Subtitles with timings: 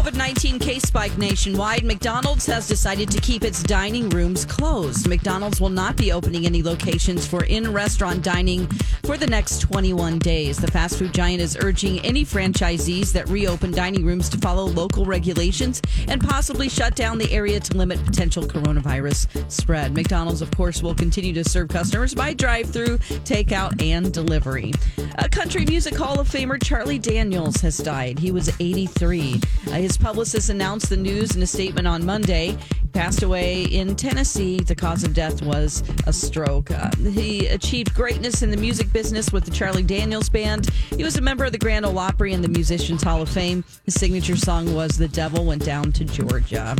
[0.00, 5.06] COVID 19 case spike nationwide, McDonald's has decided to keep its dining rooms closed.
[5.06, 8.66] McDonald's will not be opening any locations for in restaurant dining
[9.04, 10.56] for the next 21 days.
[10.56, 15.04] The fast food giant is urging any franchisees that reopen dining rooms to follow local
[15.04, 19.92] regulations and possibly shut down the area to limit potential coronavirus spread.
[19.92, 24.72] McDonald's, of course, will continue to serve customers by drive through, takeout, and delivery.
[25.18, 28.18] A country music hall of famer Charlie Daniels has died.
[28.18, 29.40] He was 83.
[29.66, 32.56] Uh, his publicist announced the news in a statement on Monday.
[32.80, 34.58] He passed away in Tennessee.
[34.58, 36.70] The cause of death was a stroke.
[36.70, 40.68] Uh, he achieved greatness in the music business with the Charlie Daniels Band.
[40.96, 43.64] He was a member of the Grand Ole Opry and the Musicians Hall of Fame.
[43.84, 46.76] His signature song was The Devil Went Down to Georgia.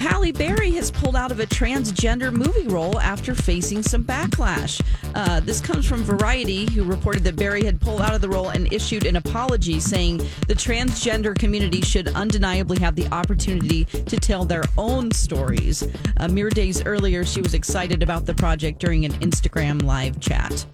[0.00, 4.80] Halle Berry has pulled out of a transgender movie role after facing some backlash.
[5.14, 8.48] Uh, this comes from Variety, who reported that Berry had pulled out of the role
[8.48, 10.16] and issued an apology, saying
[10.48, 15.86] the transgender community should undeniably have the opportunity to tell their own stories.
[16.16, 20.64] A mere days earlier, she was excited about the project during an Instagram live chat.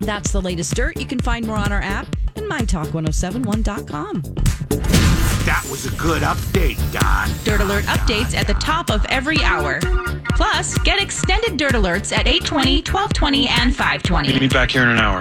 [0.00, 0.98] That's the latest dirt.
[0.98, 5.27] You can find more on our app and mytalk1071.com.
[5.48, 7.30] That was a good update, Don.
[7.42, 9.80] Dirt Alert updates at the top of every hour.
[10.36, 14.28] Plus, get extended Dirt Alerts at 820, 1220, and 520.
[14.28, 15.16] Meet me back here in an hour.